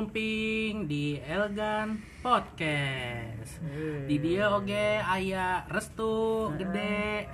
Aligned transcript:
Sumping 0.00 0.88
di 0.88 1.20
Elgan 1.20 2.00
Podcast. 2.24 3.60
Di 4.08 4.16
dia 4.16 4.48
oge 4.48 4.96
aya 4.96 5.60
Restu 5.68 6.48
Gede, 6.56 7.28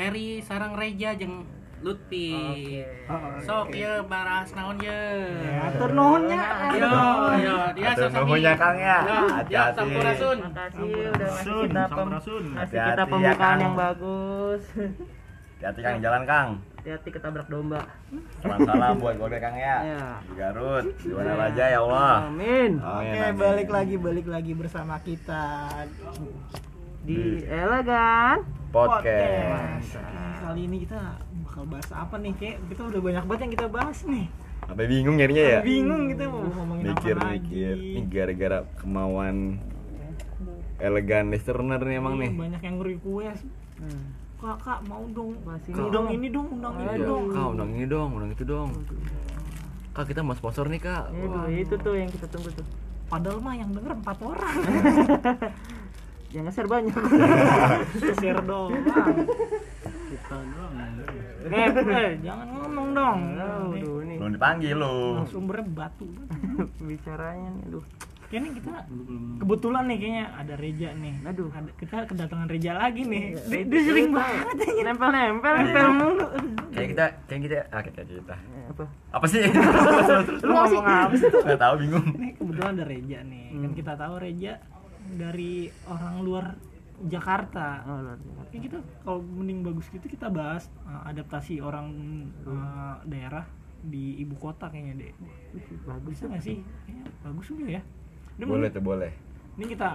Heri 0.00 0.40
sarang 0.40 0.80
Reja 0.80 1.12
jeung 1.12 1.44
Lutfi. 1.84 2.80
Sok 3.44 3.68
ieu 3.76 4.00
baras 4.08 4.48
naon 4.56 4.80
ye. 4.80 5.28
Atur 5.60 5.92
nuhunnya. 5.92 6.40
Yo, 6.72 6.88
yo, 7.36 7.56
dia 7.76 7.92
Atur 7.92 8.08
sasami. 8.08 8.24
nuhun 8.24 8.40
ya, 8.48 8.52
Kang, 8.56 8.78
ya. 8.80 8.98
Hati-hati. 9.36 9.76
sampurasun. 9.76 10.38
Makasih 10.40 10.88
udah 10.88 11.28
ngasih 11.28 11.52
kita 11.68 11.84
pem 11.84 12.08
ngasih 12.16 12.76
kita 12.80 13.02
ya, 13.04 13.10
pembukaan 13.12 13.58
yang 13.60 13.76
bagus. 13.76 14.62
Hati-hati 14.72 15.80
Kang 15.84 16.00
jalan 16.00 16.24
Kang. 16.24 16.48
Hati-hati 16.86 17.10
ketabrak 17.10 17.50
domba. 17.50 17.82
Salam-salam 18.38 19.02
buat 19.02 19.18
keluarga 19.18 19.42
Kang 19.42 19.58
ya. 19.58 19.76
Ya. 19.82 20.02
Di 20.22 20.38
Garut, 20.38 20.86
di 20.94 21.10
mana 21.10 21.34
aja 21.42 21.64
ya 21.66 21.82
Allah. 21.82 22.30
Amin. 22.30 22.78
Amin, 22.78 23.10
Oke, 23.10 23.26
amin. 23.26 23.34
balik 23.34 23.68
lagi, 23.74 23.94
balik 23.98 24.26
lagi 24.30 24.52
bersama 24.54 24.94
kita 25.02 25.66
Di 27.02 27.42
elegan. 27.42 28.46
Podcast. 28.70 29.98
Kali 30.38 30.62
ini 30.62 30.86
kita 30.86 31.18
bakal 31.42 31.66
bahas 31.66 31.90
apa 31.90 32.22
nih? 32.22 32.32
Kayak 32.38 32.56
kita 32.70 32.82
udah 32.86 33.00
banyak 33.02 33.24
banget 33.26 33.40
yang 33.42 33.52
kita 33.58 33.66
bahas 33.66 33.98
nih. 34.06 34.26
Sampai 34.62 34.86
bingung 34.86 35.16
nyarinya 35.18 35.42
ya? 35.42 35.60
Bingung 35.66 36.06
kita 36.06 36.22
mau 36.30 36.38
ngomongin 36.46 36.84
apa 36.86 37.02
Mikir-mikir. 37.02 37.74
lagi. 37.74 37.82
Ini 37.98 38.00
gara-gara 38.06 38.58
kemauan 38.78 39.58
elegan 40.78 41.34
listener 41.34 41.82
nih 41.82 41.98
emang 41.98 42.14
Iya, 42.14 42.22
nih. 42.22 42.30
Banyak 42.38 42.62
yang 42.62 42.76
request. 42.78 43.42
Hmm. 43.82 44.22
Kakak 44.36 44.78
mau 44.84 45.04
dong 45.10 45.32
Bahas 45.42 45.64
ini 45.64 45.74
undang 45.74 45.90
dong. 45.92 46.06
ini 46.12 46.28
dong, 46.28 46.46
undang 46.52 46.74
ini 46.76 46.86
Iya, 46.86 47.06
dong. 47.08 47.24
Kak 47.32 47.46
undang 47.50 47.70
ini 47.72 47.86
dong, 47.88 48.08
undang 48.12 48.30
itu 48.30 48.44
dong. 48.44 48.68
Kak 49.96 50.04
kita 50.06 50.20
mau 50.20 50.36
sponsor 50.36 50.68
nih 50.68 50.80
kak. 50.80 51.08
Itu, 51.10 51.28
Wah. 51.32 51.48
itu 51.48 51.74
tuh 51.80 51.94
yang 51.96 52.10
kita 52.12 52.26
tunggu 52.28 52.52
tuh. 52.52 52.66
Padahal 53.06 53.38
mah 53.40 53.54
yang 53.54 53.70
denger 53.72 53.92
empat 53.96 54.18
orang. 54.20 54.56
Yang 56.34 56.44
nge-share 56.50 56.68
banyak. 56.68 56.92
Share 58.18 58.42
doang. 58.42 58.74
Kita 58.74 60.36
doang. 60.36 60.74
Eh, 61.46 61.68
eh, 61.70 62.10
jangan 62.20 62.46
ngomong 62.50 62.88
dong. 62.92 63.18
Aduh, 63.72 64.02
nih 64.04 64.16
Belum 64.18 64.32
dipanggil 64.34 64.74
lu. 64.74 65.22
Sumbernya 65.30 65.64
batu. 65.70 66.04
bicaranya 66.90 67.48
nih. 67.56 67.64
Aduh. 67.70 67.84
Kayaknya 68.26 68.50
kita 68.54 68.72
kebetulan 69.36 69.82
nih 69.86 69.96
kayaknya 69.96 70.24
ada 70.34 70.54
Reja 70.54 70.88
nih. 70.92 71.14
Aduh. 71.24 71.48
Ada, 71.48 71.70
kita 71.74 71.96
kedatangan 72.04 72.48
Reja 72.48 72.72
lagi 72.74 73.02
nih. 73.02 73.24
Dia, 73.40 73.58
Itu- 73.58 73.68
dia 73.68 73.80
sering 73.82 74.10
banget 74.10 74.56
aja. 74.58 74.82
Nempel-nempel, 74.82 75.52
nempel 75.56 75.86
mulu. 75.92 76.26
Kayak 76.70 76.88
kita, 76.90 77.04
kayak 77.26 77.40
kita, 77.42 77.56
ah 77.68 77.80
kita. 77.80 78.00
Eh, 78.02 78.66
Apa? 78.66 78.84
Apa 79.12 79.26
sih? 79.26 79.42
Lu 80.46 80.52
ngomong 80.52 80.84
apa 80.84 81.14
sih? 81.14 81.30
Gak 81.30 81.56
tahu 81.56 81.74
bingung. 81.78 82.06
Nih 82.14 82.32
kebetulan 82.34 82.70
ada 82.74 82.84
Reja 82.84 83.18
nih. 83.22 83.44
Kan 83.52 83.62
Hmm. 83.62 83.74
kita 83.74 83.92
tahu 83.94 84.14
Reja 84.18 84.52
dari 85.08 85.52
orang 85.86 86.14
luar 86.20 86.44
Jakarta. 86.98 87.84
Oh, 87.84 88.00
luar 88.00 88.16
biasa. 88.16 88.42
Ya 88.50 88.58
gitu 88.58 88.78
kalau 89.00 89.20
mending 89.22 89.60
bagus 89.62 89.86
gitu 89.88 90.06
kita 90.06 90.26
bahas 90.26 90.66
uh, 90.82 91.06
adaptasi 91.06 91.60
orang 91.60 91.92
uh, 92.42 92.98
daerah 93.04 93.44
di 93.78 94.18
ibu 94.18 94.34
kota 94.34 94.66
kayaknya 94.66 94.94
deh. 94.98 95.12
Bagus 95.84 96.18
Bisa 96.18 96.24
nggak 96.26 96.42
sih? 96.42 96.58
Kayaknya 96.82 97.06
bagus 97.22 97.46
juga 97.46 97.64
ya. 97.70 97.82
Ini 98.36 98.44
Boleh 98.44 98.68
tuh 98.68 98.84
boleh. 98.84 99.12
Ini 99.56 99.64
kita 99.72 99.88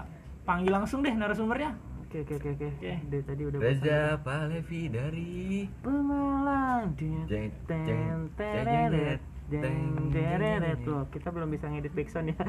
panggil 0.43 0.73
langsung 0.73 1.05
deh 1.05 1.13
narasumbernya. 1.13 1.77
Oke, 2.01 2.25
oke, 2.25 2.33
oke, 2.41 2.49
oke. 2.57 2.69
Dari 3.07 3.23
tadi 3.23 3.41
udah 3.47 3.57
Reza 3.61 4.19
Palevi 4.19 4.81
dari 4.91 5.63
Pemalang 5.79 6.91
Jeng, 6.97 7.23
jeng, 7.63 8.27
tereret 8.35 9.21
jeng, 9.47 9.63
jeng 9.63 10.11
tereret 10.11 10.79
loh 10.83 11.07
kita 11.07 11.27
belum 11.31 11.51
bisa 11.51 11.67
ngedit 11.67 11.91
backsound 11.91 12.31
ya 12.31 12.35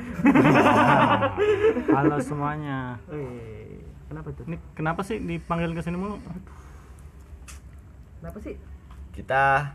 Halo 1.95 2.19
semuanya. 2.19 2.99
Wih, 3.07 3.87
kenapa 4.11 4.29
tuh 4.35 4.45
Ini 4.51 4.57
kenapa 4.75 5.01
sih 5.07 5.19
dipanggil 5.23 5.71
ke 5.75 5.83
sini 5.85 5.99
mulu? 5.99 6.19
kenapa 8.19 8.39
sih 8.39 8.55
kita 9.13 9.75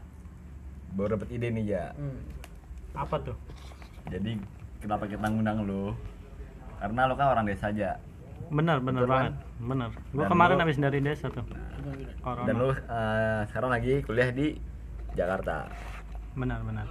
baru 0.95 1.19
dapat 1.19 1.29
ide 1.35 1.47
nih 1.51 1.65
ya. 1.67 1.85
hmm. 1.93 2.19
Apa 2.95 3.21
tuh? 3.21 3.37
Jadi 4.07 4.39
kenapa 4.87 5.03
kita 5.03 5.27
ngundang 5.27 5.67
lu? 5.67 5.91
Karena 6.79 7.01
lu 7.03 7.13
kan 7.13 7.27
orang 7.27 7.43
desa 7.43 7.67
aja. 7.67 7.99
Benar, 8.47 8.79
benar 8.79 9.03
Betul, 9.03 9.11
banget. 9.11 9.33
Benar. 9.59 9.89
Gua 10.15 10.21
Dan 10.23 10.29
kemarin 10.31 10.55
lu- 10.55 10.63
habis 10.63 10.77
dari 10.79 10.99
desa 11.03 11.27
tuh. 11.27 11.43
Corona. 12.23 12.45
Dan 12.47 12.55
lu 12.55 12.69
eh, 12.71 13.41
sekarang 13.51 13.69
lagi 13.69 13.93
kuliah 14.01 14.31
di 14.31 14.47
Jakarta, 15.11 15.67
Benar, 16.33 16.61
benar. 16.61 16.85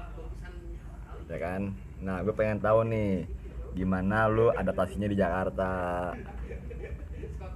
ya 1.26 1.38
kan? 1.38 1.62
Nah, 2.02 2.20
gue 2.20 2.34
pengen 2.34 2.58
tahu 2.58 2.84
nih 2.84 3.24
gimana 3.72 4.26
lu 4.26 4.50
adaptasinya 4.50 5.06
di 5.06 5.14
Jakarta. 5.14 5.70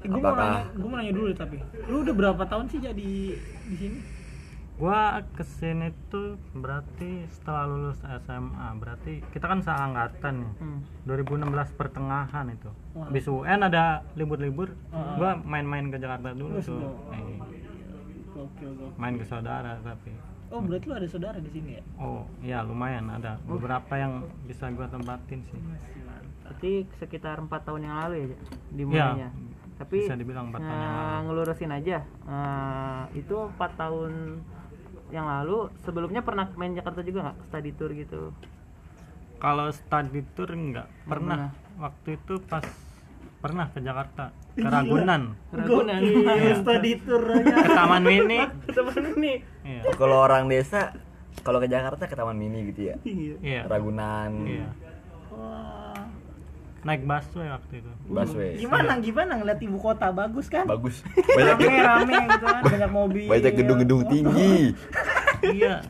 Eh, 0.01 0.09
gue 0.09 0.17
mau 0.17 0.33
nanya, 0.33 0.63
gue 0.71 0.87
mau 0.87 0.97
nanya 0.97 1.13
dulu 1.13 1.27
deh 1.29 1.37
tapi, 1.37 1.57
lu 1.85 2.01
udah 2.01 2.15
berapa 2.15 2.43
tahun 2.47 2.67
sih 2.69 2.79
jadi 2.79 3.11
di 3.67 3.77
sini? 3.77 3.99
Gua 4.81 5.21
ke 5.37 5.45
sini 5.45 5.93
tuh 6.09 6.41
berarti 6.57 7.29
setelah 7.29 7.69
lulus 7.69 8.01
SMA. 8.01 8.69
Berarti 8.81 9.21
kita 9.29 9.45
kan 9.45 9.61
seangkatan 9.61 10.35
nih. 10.41 10.53
Hmm. 10.57 10.81
2016 11.05 11.77
pertengahan 11.77 12.49
itu. 12.49 12.73
Wah. 12.97 13.13
Habis 13.13 13.29
UN 13.29 13.61
ada 13.61 14.01
libur-libur. 14.17 14.73
Heeh. 14.73 15.15
Gua 15.21 15.37
main-main 15.37 15.93
ke 15.93 16.01
Jakarta 16.01 16.33
dulu 16.33 16.57
Terus 16.59 16.73
tuh. 16.73 16.97
Eh, 17.13 17.37
Oke 18.41 18.65
oke. 18.65 18.97
main 18.97 19.21
ke 19.21 19.27
saudara 19.29 19.77
tapi. 19.85 20.17
Oh 20.49 20.59
berarti 20.59 20.89
lu 20.89 20.95
ada 20.97 21.07
saudara 21.07 21.39
di 21.39 21.51
sini 21.53 21.77
ya? 21.77 21.83
Oh, 21.95 22.25
iya 22.41 22.59
lumayan 22.65 23.07
ada 23.07 23.37
beberapa 23.45 23.95
yang 23.95 24.25
bisa 24.49 24.67
gua 24.73 24.89
tempatin 24.89 25.45
sih. 25.45 25.61
berarti 26.41 26.73
sekitar 26.99 27.39
empat 27.39 27.63
tahun 27.63 27.87
yang 27.87 27.95
lalu 28.01 28.15
ya 28.17 28.21
Ja? 28.21 28.27
Iya. 28.27 28.39
dimulainya 28.75 29.29
tapi 29.79 29.97
bisa 30.03 30.19
dibilang 30.19 30.51
empat 30.51 30.61
tahun 30.61 30.77
yang 30.77 30.91
eh, 30.91 30.99
lalu. 30.99 31.23
ngelurusin 31.31 31.71
aja 31.71 31.99
eh, 32.27 33.03
itu 33.15 33.37
empat 33.49 33.71
tahun 33.79 34.13
yang 35.11 35.27
lalu 35.27 35.71
sebelumnya 35.83 36.23
pernah 36.23 36.47
main 36.55 36.75
Jakarta 36.75 37.01
juga 37.03 37.31
nggak? 37.31 37.39
Study 37.51 37.71
tour 37.75 37.91
gitu. 37.95 38.21
Kalau 39.41 39.67
study 39.73 40.21
tour 40.37 40.51
enggak 40.53 40.87
pernah. 41.09 41.51
pernah. 41.51 41.81
Waktu 41.81 42.09
itu 42.21 42.35
pas 42.45 42.65
pernah 43.41 43.67
ke 43.73 43.81
Jakarta 43.81 44.37
ke 44.53 44.69
Ragunan. 44.69 45.33
Ragunan. 45.49 46.01
Iya. 46.01 46.55
Study 46.61 46.93
tour 47.01 47.23
aja. 47.25 47.55
ke 47.65 47.71
Taman 47.73 48.03
Mini. 48.05 48.39
Temen 48.77 49.05
nih 49.17 49.37
iya. 49.65 49.83
Oh, 49.89 49.95
kalau 49.97 50.21
orang 50.21 50.45
desa, 50.47 50.93
kalau 51.41 51.59
ke 51.59 51.69
Jakarta 51.69 52.05
ke 52.05 52.15
Taman 52.15 52.37
Mini 52.37 52.69
gitu 52.69 52.93
ya. 52.93 52.97
iya. 53.41 53.65
Ragunan, 53.65 54.31
iya. 54.45 54.69
Wah. 55.33 55.80
Naik 56.81 57.03
busway 57.03 57.47
waktu 57.47 57.75
itu 57.79 57.93
busway. 58.05 58.57
Gimana 58.57 58.97
gimana 58.99 59.33
ngeliat 59.35 59.61
ibu 59.61 59.77
kota 59.77 60.09
bagus 60.11 60.47
kan? 60.47 60.65
Bagus. 60.65 61.05
Banyak 61.05 61.57
Rame 61.59 61.77
rame 61.79 62.17
gitu 62.27 62.47
kan, 62.47 62.63
banyak 62.65 62.91
mobil. 62.99 63.27
banyak 63.27 63.53
gedung-gedung 63.55 64.03
tinggi. 64.07 64.73
iya 65.55 65.81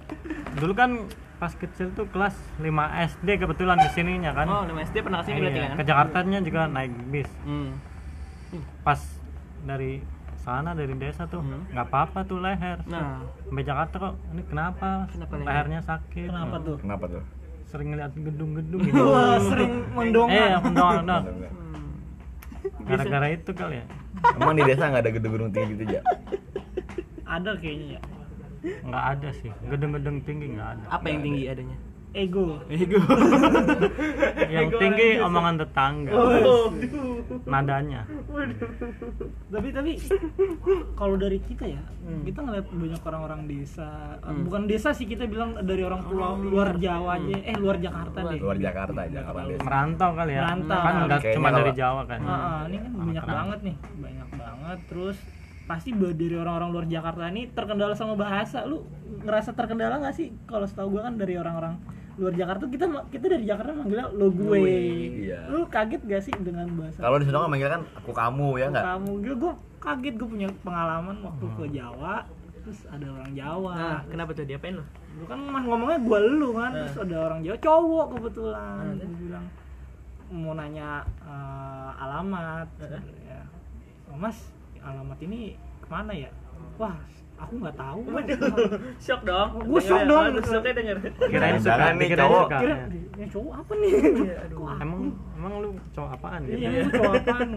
dulu 0.52 0.72
kan 0.72 0.90
pas 1.36 1.50
kecil 1.52 1.90
tuh 1.90 2.04
kelas 2.06 2.34
5 2.56 2.68
SD 3.08 3.28
kebetulan 3.36 3.78
ke 3.78 3.88
sininya 3.90 4.30
kan 4.30 4.46
oh 4.46 4.62
5 4.62 4.76
SD 4.84 4.96
pernah 5.00 5.20
ke 5.20 5.26
sini 5.26 5.38
berarti 5.40 5.56
Iya, 5.56 5.64
kan 5.64 5.74
ke 5.74 5.84
Jakartanya 5.84 6.38
juga 6.40 6.60
naik 6.66 6.92
bis 7.08 7.30
hmm. 7.42 7.70
pas 8.82 9.00
dari 9.60 10.02
sana 10.36 10.72
dari 10.72 10.92
desa 10.94 11.24
tuh 11.24 11.40
Hmm. 11.40 11.64
nggak 11.66 11.86
apa-apa 11.86 12.18
tuh 12.22 12.38
leher 12.38 12.78
nah 12.84 13.24
sampai 13.42 13.62
Jakarta 13.62 13.94
kok 13.96 14.14
ini 14.30 14.42
kenapa, 14.44 15.08
Kenapa 15.08 15.32
leher? 15.34 15.46
lehernya 15.48 15.80
sakit 15.80 16.28
Kenapa 16.28 16.56
tuh? 16.60 16.76
Kenapa 16.78 17.04
tuh? 17.08 17.22
Sering 17.70 17.94
lihat 17.94 18.12
gedung-gedung 18.18 18.80
gitu 18.90 19.02
Wah 19.06 19.38
sering 19.38 19.72
eh 19.72 19.94
mendongak. 19.94 20.60
mendongak 20.66 21.02
dong 21.06 21.24
hmm. 21.30 22.86
gara-gara 22.90 23.26
itu 23.30 23.50
kali 23.54 23.76
ya 23.80 23.86
Emang 24.36 24.58
di 24.58 24.62
desa 24.66 24.90
nggak 24.90 25.02
ada 25.06 25.12
gedung-gedung 25.14 25.50
tinggi 25.54 25.72
gitu 25.78 25.84
ya? 25.96 26.02
Ada 27.30 27.50
kayaknya 27.62 27.86
ya. 27.94 28.00
nggak 28.84 29.04
ada 29.16 29.28
sih 29.40 29.50
gedung-gedung 29.70 30.16
tinggi 30.26 30.46
nggak 30.58 30.68
ada 30.76 30.84
apa 30.92 31.06
yang 31.08 31.20
tinggi 31.24 31.42
adanya 31.48 31.76
Ego. 32.12 32.58
ego 32.68 32.98
yang 34.48 34.66
Ego 34.66 34.78
tinggi 34.78 35.08
omongan 35.16 35.54
tetangga 35.58 36.10
nadanya 37.46 38.02
Tapi 39.46 39.68
tapi 39.70 39.90
kalau 40.92 41.14
dari 41.14 41.38
kita 41.40 41.66
ya, 41.66 41.82
Hmm. 42.00 42.24
kita 42.24 42.40
ngeliat 42.40 42.66
banyak 42.66 43.02
orang-orang 43.04 43.40
desa. 43.46 44.18
Bukan 44.42 44.66
desa 44.66 44.90
sih 44.90 45.04
kita 45.04 45.24
bilang 45.24 45.54
dari 45.60 45.80
orang 45.80 46.02
pulau 46.02 46.34
luar 46.34 46.74
Jawa 46.74 47.14
aja. 47.16 47.36
Eh 47.40 47.54
luar 47.54 47.78
Jakarta 47.78 48.24
deh. 48.24 48.40
Luar 48.40 48.56
Jakarta, 48.56 49.00
Jakarta 49.06 49.40
desa. 49.46 49.62
merantau 49.62 50.10
kali 50.12 50.32
ya 50.32 50.40
Merantau. 50.42 50.80
kan 50.80 50.94
nggak 51.04 51.20
cuma 51.30 51.46
kalau- 51.46 51.58
dari 51.60 51.72
Jawa 51.72 52.02
kan 52.04 52.20
Ah, 52.20 52.32
ah, 52.32 52.60
ini 52.64 52.76
kan 52.76 52.90
Anak 52.90 52.98
banyak 53.00 53.22
rantau. 53.22 53.36
banget 53.36 53.58
nih, 53.62 53.76
banyak 53.96 54.28
banget. 54.32 54.78
Terus 54.88 55.16
pasti 55.62 55.90
dari 55.92 56.34
orang-orang 56.34 56.70
luar 56.72 56.86
Jakarta 56.88 57.22
ini 57.28 57.42
terkendala 57.48 57.94
sama 57.94 58.14
bahasa. 58.16 58.58
Lu 58.64 58.82
ngerasa 59.20 59.50
terkendala 59.52 59.94
nggak 60.00 60.16
sih? 60.16 60.28
Kalau 60.44 60.66
setahu 60.66 60.88
gua 60.90 61.02
kan 61.04 61.14
dari 61.14 61.36
orang-orang 61.36 61.78
luar 62.20 62.34
Jakarta 62.36 62.64
kita 62.68 62.84
kita 63.08 63.24
dari 63.26 63.44
Jakarta 63.48 63.72
manggilnya 63.72 64.06
lo 64.12 64.28
gue. 64.28 64.58
iya. 65.24 65.40
Lu 65.48 65.64
kaget 65.66 66.02
gak 66.04 66.22
sih 66.22 66.34
dengan 66.36 66.68
bahasa? 66.76 67.00
Kalau 67.00 67.16
di 67.16 67.24
sana 67.24 67.42
kan 67.42 67.50
manggil 67.50 67.68
kan 67.72 67.82
aku 67.96 68.10
kamu 68.12 68.48
ya 68.60 68.66
nggak? 68.68 68.84
kamu. 68.84 69.10
Gue 69.24 69.34
gue 69.40 69.52
kaget 69.80 70.14
gue 70.20 70.28
punya 70.28 70.48
pengalaman 70.60 71.16
waktu 71.24 71.46
ke 71.48 71.64
Jawa 71.72 72.14
terus 72.60 72.84
ada 72.86 73.06
orang 73.08 73.32
Jawa. 73.32 73.72
Nah, 73.72 74.00
kenapa 74.04 74.30
tuh? 74.36 74.44
Diapain 74.44 74.76
lo? 74.76 74.84
Lu 75.16 75.24
kan 75.24 75.40
ngomongnya 75.42 75.98
gua 76.04 76.18
lu 76.20 76.52
kan 76.52 76.70
terus 76.76 76.96
ada 77.00 77.16
orang 77.18 77.40
Jawa 77.40 77.56
cowok 77.56 78.06
kebetulan. 78.14 78.84
Ah, 78.84 78.94
Gua 79.00 79.16
bilang 79.16 79.46
mau 80.30 80.52
nanya 80.54 80.88
eh, 81.24 81.90
alamat. 81.98 82.68
Ya. 83.24 83.42
"Oh, 84.12 84.20
mas 84.20 84.52
alamat 84.78 85.16
ini 85.24 85.56
ke 85.80 85.88
mana 85.88 86.12
ya? 86.12 86.28
Wah 86.76 86.94
aku 87.40 87.54
nggak 87.58 87.76
tahu 87.76 88.00
Mas." 88.06 88.26
Shock 88.98 89.20
dong. 89.22 89.48
Gua 89.62 89.80
shock 89.80 90.02
dong. 90.04 90.24
Shocknya 90.40 90.72
denger. 90.72 90.96
Kirain 91.22 91.56
suka, 91.56 91.86
nih, 91.92 92.08
cowok. 92.14 92.44
suka. 92.44 92.58
kira 92.58 92.74
Iya. 92.74 92.86
ini 93.16 93.26
cowok 93.28 93.52
apa 93.54 93.72
nih 93.74 93.90
Kok 94.50 94.66
aku? 94.66 94.80
Emang 94.80 95.00
emang 95.34 95.52
lu 95.58 95.68
cowok 95.90 96.10
apaan 96.10 96.40
gitu? 96.42 96.56
iya 96.56 96.68
ini 96.70 96.90
cowok 96.90 97.12
apaan 97.18 97.48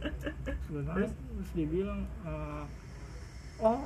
sebenarnya 0.66 1.08
terus 1.08 1.50
dia 1.52 1.66
bilang 1.68 2.00
eh, 2.22 2.62
oh 3.60 3.80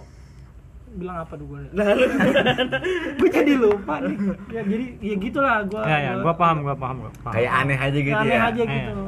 bilang 0.91 1.17
apa 1.19 1.33
tuh 1.35 1.47
gue 1.47 1.61
gue 3.19 3.29
jadi 3.31 3.53
lupa 3.55 3.95
nih 4.01 4.17
ya 4.49 4.63
jadi 4.65 4.87
ya 4.99 5.15
gitulah 5.19 5.57
gue 5.63 5.83
Ya 5.83 5.97
ya, 6.01 6.13
gua 6.19 6.35
paham, 6.35 6.57
gua 6.63 6.75
paham, 6.75 6.97
gua 7.01 7.13
paham. 7.17 7.33
Kayak 7.33 7.53
aneh 7.55 7.79
aja 7.79 7.99
gitu 8.01 8.17
aneh 8.17 8.33
ya. 8.33 8.41
aja 8.45 8.59
Iya. 8.59 8.75
gitu 8.75 9.03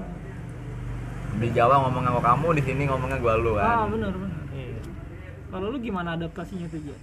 Di 1.34 1.48
Jawa 1.50 1.74
ngomongnya 1.82 2.12
sama 2.12 2.22
kamu, 2.22 2.46
di 2.54 2.62
sini 2.62 2.82
ngomongnya 2.84 3.18
gua 3.18 3.34
lu 3.34 3.52
ah 3.54 3.82
kan. 3.82 3.90
benar 3.90 4.12
benar 4.12 4.30
Iya. 4.32 4.41
Kalau 5.52 5.66
lu 5.68 5.78
gimana 5.78 6.16
adaptasinya 6.16 6.66
tuh 6.66 6.80
ya 6.82 6.96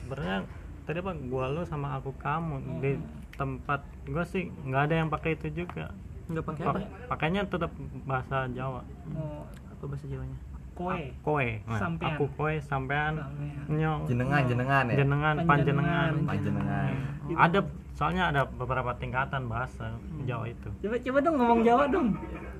Sebenarnya 0.00 0.38
tadi 0.82 0.98
apa 0.98 1.12
gua 1.22 1.46
lu 1.46 1.62
sama 1.62 1.94
aku 1.94 2.10
kamu 2.16 2.54
di 2.80 2.96
tempat 3.32 3.80
gua 4.04 4.24
sih 4.24 4.48
nggak 4.62 4.82
ada 4.82 4.94
yang 4.96 5.08
pakai 5.08 5.36
itu 5.36 5.62
juga. 5.62 5.92
Enggak 6.24 6.44
pakai 6.46 6.62
Pa- 6.62 6.72
apa? 6.72 6.80
pakainya 7.08 7.42
tetap 7.44 7.70
bahasa 8.02 8.48
Jawa. 8.48 8.80
oh 9.12 9.44
Apa 9.70 9.84
bahasa 9.86 10.06
Jawanya? 10.06 10.38
koe 10.72 11.12
Koe. 11.20 11.60
Nah, 11.62 11.76
Sampean. 11.76 12.16
aku 12.16 12.24
koe 12.32 12.56
sampean 12.58 13.12
Sampean. 13.14 13.68
nyong 13.70 14.00
Jenengan, 14.08 14.40
jenengan 14.42 14.84
ya. 14.86 14.94
jenengan 14.96 15.34
panjenengan. 15.42 16.10
Panjenengan. 16.24 16.88
Panjenengan. 16.88 17.36
Ada 17.36 17.58
soalnya 17.92 18.24
ada 18.26 18.42
beberapa 18.48 18.90
tingkatan 18.96 19.46
bahasa 19.46 19.92
Jawa 20.24 20.48
itu. 20.48 20.68
coba 20.80 20.96
coba 20.98 21.18
dong 21.20 21.36
ngomong 21.36 21.60
Jawa 21.62 21.84
dong 21.86 22.08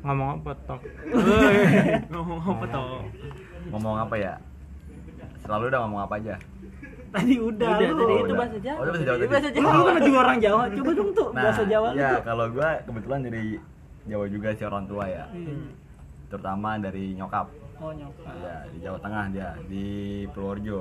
Ngomong 0.03 0.29
apa 0.37 0.53
tok? 0.67 0.81
Ngomong 2.13 2.39
apa 2.43 2.65
toh? 2.69 3.01
Ngomong 3.71 3.97
apa 3.99 4.15
ya? 4.15 4.35
Selalu 5.43 5.65
udah 5.67 5.81
ngomong 5.81 6.01
apa 6.03 6.15
aja. 6.17 6.35
tadi 7.13 7.35
udah, 7.37 7.69
Udah, 7.69 7.77
lu 7.85 7.97
tadi 7.99 8.09
Oh, 8.09 8.17
itu 8.17 8.25
udah. 8.25 8.39
bahasa 8.39 8.59
Jawa. 8.59 8.79
Oh, 8.79 8.85
itu 8.85 8.89
bahasa 8.89 9.05
Jawa 9.05 9.29
bahasa 9.29 9.51
Jawa. 9.53 9.69
lu 9.69 9.83
kan 9.85 10.01
juga 10.01 10.19
orang 10.19 10.39
Jawa 10.41 10.63
coba 10.67 10.91
dong 10.93 11.11
tuh 11.13 11.29
Nah, 11.29 11.43
bahasa 11.43 11.63
Jawa 11.63 11.89
ya 11.93 12.11
kalau 12.23 12.47
gua 12.49 12.69
kebetulan 12.81 13.21
dari 13.21 13.45
Jawa 14.03 14.25
juga 14.27 14.49
sih 14.51 14.65
orang 14.65 14.85
tua 14.87 15.05
ya. 15.07 15.25
Iya. 15.29 15.55
Terutama 16.27 16.69
dari 16.79 17.05
nyokap. 17.13 17.47
oh 17.77 17.93
nyokap 17.93 18.33
Ya, 18.39 18.57
di 18.65 18.79
Jawa 18.79 18.99
Tengah 18.99 19.25
dia, 19.29 19.49
di 19.65 19.85
Purworejo. 20.29 20.81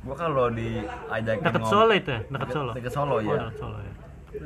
Gua 0.00 0.14
kalau 0.16 0.46
diajakin 0.48 1.44
ngom- 1.52 1.68
Solo 1.68 1.92
itu 1.92 2.10
ya? 2.10 2.20
Dekat 2.24 2.48
Solo. 2.50 2.70
Dekat 2.72 2.92
Solo 2.92 3.12
Oh, 3.12 3.20
ya. 3.20 3.36
dekat 3.36 3.56
Solo 3.58 3.78
ya. 3.78 3.92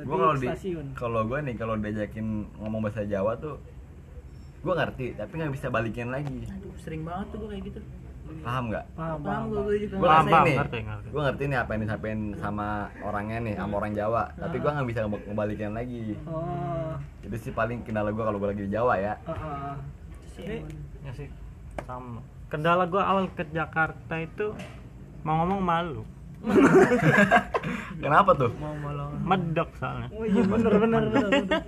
Gua 0.02 0.16
kalau 0.18 0.34
di 0.34 0.46
kalau 0.92 1.20
gua 1.22 1.38
nih 1.40 1.54
kalau 1.54 1.74
diajakin 1.76 2.26
ngomong 2.56 2.80
bahasa 2.82 3.04
Jawa 3.04 3.32
tuh 3.36 3.54
gua 4.60 4.74
ngerti 4.76 5.14
tapi 5.14 5.32
nggak 5.32 5.52
bisa 5.52 5.66
balikin 5.68 6.10
lagi. 6.10 6.42
Aduh, 6.44 6.74
sering 6.76 7.06
banget 7.06 7.30
tuh 7.30 7.38
gue 7.38 7.48
kayak 7.48 7.64
gitu. 7.64 7.80
Paham 8.38 8.64
nggak? 8.68 8.84
paham 8.92 9.18
Paham 9.20 9.42
gue 9.44 9.60
gue 9.60 9.76
juga. 9.82 9.94
Paham, 9.96 10.06
ngerti 10.20 10.30
paham, 10.30 10.44
nih. 10.44 10.56
ngerti, 10.56 10.78
ngerti. 10.80 11.06
Gua 11.08 11.22
ngerti 11.24 11.42
nih 11.44 11.58
apa 11.58 11.70
yang 11.72 11.82
disampaikan 11.82 12.20
sama 12.36 12.66
orangnya 13.00 13.38
nih, 13.40 13.54
sama 13.56 13.72
orang 13.76 13.92
Jawa. 13.92 14.22
Tapi 14.32 14.56
gua 14.56 14.70
nggak 14.72 14.86
bisa 14.86 15.00
nge- 15.02 15.24
ngebalikin 15.26 15.72
lagi. 15.72 16.04
oh 16.24 16.94
Itu 17.20 17.36
sih 17.36 17.50
paling 17.50 17.78
kendala 17.82 18.10
gua 18.10 18.24
kalau 18.24 18.38
gua 18.38 18.50
lagi 18.50 18.62
di 18.62 18.70
Jawa 18.70 18.94
ya. 18.96 19.14
ah, 19.22 19.32
ah. 19.32 19.74
Ini 20.36 20.62
Ya 21.00 21.12
sih 21.12 21.28
sama. 21.82 22.22
Kendala 22.46 22.84
gua 22.84 23.02
awal 23.04 23.26
ke 23.28 23.42
Jakarta 23.48 24.14
itu 24.16 24.54
mau 25.20 25.42
ngomong 25.42 25.58
malu, 25.60 26.02
Kenapa 27.98 28.30
tuh? 28.32 28.50
mau 28.54 28.70
molong. 28.76 29.10
medok 29.20 29.68
soalnya. 29.74 30.06
oh 30.08 30.22
iya 30.22 30.42
bener 30.44 30.72
bener 30.72 31.02
bener, 31.02 31.24
bener. 31.26 31.62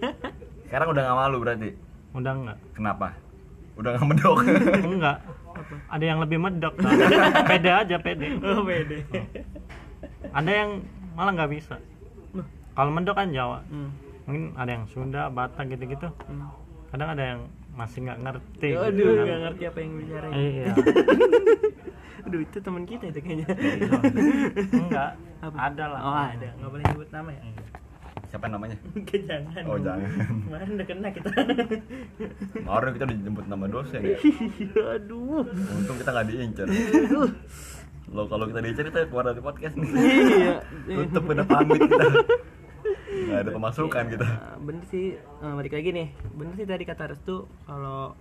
Sekarang 0.62 0.86
udah 0.88 1.02
nggak 1.02 1.18
malu 1.18 1.36
berarti. 1.40 1.70
Udah 2.12 2.32
enggak? 2.32 2.58
Kenapa? 2.72 3.08
Udah 3.74 3.90
nggak 3.92 4.06
medok. 4.06 4.36
Enggak. 4.80 5.16
Ada 5.88 6.04
yang 6.04 6.18
lebih 6.22 6.38
medok. 6.40 6.74
Pede 7.50 7.70
aja, 7.70 7.96
pede. 7.98 8.36
Oh, 8.42 8.62
beda. 8.62 8.96
Ada 10.34 10.50
yang 10.50 10.70
malah 11.16 11.32
nggak 11.34 11.50
bisa. 11.52 11.76
Kalau 12.78 12.90
medok 12.94 13.18
kan 13.18 13.34
Jawa. 13.34 13.58
Hmm. 13.66 13.90
Mungkin 14.28 14.44
ada 14.54 14.70
yang 14.70 14.84
Sunda, 14.92 15.22
Batak 15.32 15.72
gitu-gitu. 15.72 16.08
Hmm. 16.28 16.52
Kadang 16.92 17.08
ada 17.16 17.24
yang 17.34 17.40
masih 17.74 17.98
nggak 18.06 18.18
ngerti. 18.22 18.68
gitu 18.74 18.82
Aduh, 18.82 19.06
kan. 19.06 19.24
nggak 19.24 19.40
ngerti 19.46 19.62
apa 19.66 19.78
yang 19.78 19.92
bicarain. 19.98 20.32
Iya. 20.34 20.66
Aduh, 22.28 22.40
itu 22.44 22.58
teman 22.60 22.84
kita 22.84 23.04
itu 23.08 23.20
kayaknya. 23.24 23.46
Enggak. 24.74 25.10
Apa? 25.38 25.56
Ada 25.70 25.84
lah. 25.86 26.00
Oh, 26.02 26.16
ada. 26.18 26.48
Nggak 26.58 26.70
boleh 26.70 26.84
nyebut 26.90 27.08
nama 27.14 27.30
ya? 27.30 27.40
Siapa 28.28 28.46
namanya? 28.48 28.76
Jangan. 29.28 29.62
Oh 29.64 29.80
jangan. 29.80 30.08
Kemarin 30.44 30.68
udah 30.76 30.86
kena 30.86 31.08
kita. 31.16 31.30
Kemarin 32.52 32.90
kita 32.92 33.04
dijemput 33.08 33.46
nama 33.48 33.64
dosen 33.64 34.00
ya. 34.04 34.18
Aduh. 35.00 35.48
Untung 35.48 35.96
kita 35.96 36.10
nggak 36.12 36.26
diincar. 36.28 36.66
Lo 38.12 38.28
kalau 38.28 38.44
kita 38.48 38.60
diincar 38.60 38.84
kita 38.84 38.98
keluar 39.08 39.32
dari 39.32 39.40
podcast 39.40 39.74
nih. 39.80 39.88
Iya. 39.88 40.56
Tutup 41.08 41.24
udah 41.24 41.46
pamit 41.48 41.80
kita. 41.80 42.06
Nggak 43.08 43.38
ada 43.40 43.50
pemasukan 43.56 44.04
kita. 44.12 44.26
Nah, 44.28 44.56
bener 44.60 44.84
sih 44.92 45.16
eh, 45.16 45.52
balik 45.56 45.72
lagi 45.72 45.90
nih 45.92 46.08
bener 46.36 46.54
sih 46.56 46.66
tadi 46.68 46.84
kata 46.84 47.12
Restu 47.12 47.48
kalau 47.64 48.12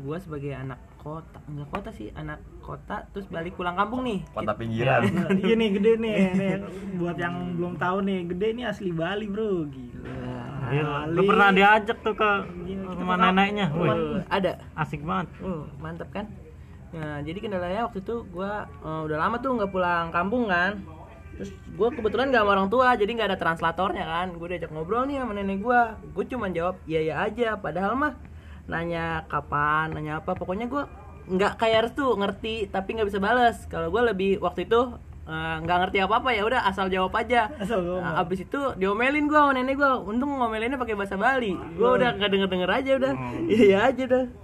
gua 0.00 0.16
sebagai 0.20 0.52
anak 0.52 0.80
kota 1.00 1.40
enggak 1.48 1.68
kota 1.72 1.90
sih 1.92 2.08
anak 2.12 2.40
kota 2.66 3.06
terus 3.08 3.24
balik 3.26 3.54
pulang 3.54 3.72
kampung 3.72 4.02
nih. 4.02 4.26
Kota 4.28 4.52
pinggiran. 4.52 5.06
iya 5.38 5.54
nih 5.54 5.70
gede 5.72 5.92
nih, 5.96 6.14
nih 6.32 6.50
buat 6.96 7.14
yang 7.14 7.54
belum 7.54 7.74
tahu 7.76 8.02
nih 8.02 8.26
gede 8.26 8.48
nih 8.52 8.64
asli 8.66 8.90
Bali 8.90 9.24
bro. 9.24 9.64
Gila. 9.64 10.18
Gila. 10.66 10.98
Lu 11.06 11.14
Bali. 11.16 11.28
pernah 11.28 11.48
diajak 11.50 11.98
tuh 12.00 12.12
ke 12.12 12.30
Iya, 12.66 12.74
kita 12.82 12.92
rumah 12.92 13.14
pernah- 13.14 13.32
neneknya. 13.32 13.66
Wih, 13.70 13.88
Eh, 13.88 14.18
ada. 14.28 14.52
Asik 14.74 15.00
banget. 15.00 15.30
uh, 15.40 15.62
mantap 15.78 16.10
kan? 16.10 16.26
Nah 16.88 17.18
jadi 17.20 17.38
kendalanya 17.38 17.82
waktu 17.84 18.00
itu 18.00 18.26
gua 18.26 18.52
eh, 18.66 19.00
udah 19.04 19.16
lama 19.16 19.36
tuh 19.36 19.54
nggak 19.54 19.70
pulang 19.70 20.10
kampung 20.10 20.46
kan. 20.46 20.82
Terus 21.32 21.50
gua 21.74 21.92
kebetulan 21.92 22.28
gak 22.28 22.40
sama 22.40 22.52
orang 22.52 22.66
tua 22.66 22.88
jadi 22.92 23.10
nggak 23.12 23.28
ada 23.28 23.38
translatornya 23.38 24.02
kan. 24.02 24.26
Gue 24.32 24.48
diajak 24.48 24.70
ngobrol 24.70 25.04
nih 25.04 25.20
sama 25.20 25.32
nenek 25.32 25.60
gua. 25.60 25.94
Gue 26.10 26.24
cuma 26.24 26.48
jawab 26.48 26.82
iya 26.84 27.00
iya 27.02 27.14
aja. 27.20 27.54
Padahal 27.54 27.92
mah 27.94 28.12
nanya 28.64 29.22
kapan 29.26 29.92
nanya 29.92 30.18
apa. 30.18 30.32
Pokoknya 30.32 30.64
gua 30.64 30.88
nggak 31.26 31.58
kayak 31.58 31.90
Restu 31.90 32.06
ngerti 32.14 32.70
tapi 32.70 32.94
nggak 32.94 33.08
bisa 33.10 33.18
balas 33.18 33.66
kalau 33.66 33.90
gua 33.90 34.10
lebih 34.10 34.38
waktu 34.38 34.70
itu 34.70 34.94
eh, 35.26 35.56
nggak 35.62 35.78
ngerti 35.82 35.98
apa 36.06 36.14
apa 36.22 36.30
ya 36.30 36.42
udah 36.46 36.60
asal 36.70 36.86
jawab 36.86 37.12
aja. 37.18 37.50
Asal. 37.58 37.82
Nah, 37.82 38.22
abis 38.22 38.46
itu 38.46 38.60
diomelin 38.78 39.26
gua 39.26 39.50
sama 39.50 39.52
nenek 39.58 39.74
gua. 39.78 39.98
Untung 39.98 40.38
ngomelinnya 40.38 40.78
pakai 40.78 40.94
bahasa 40.94 41.18
Bali. 41.18 41.52
Gua 41.74 41.98
udah 41.98 42.14
nggak 42.14 42.30
denger 42.30 42.48
denger 42.48 42.70
aja 42.70 42.90
udah. 42.98 43.12
Iya 43.50 43.62
iya 43.68 43.78
aja 43.90 44.02
udah. 44.06 44.24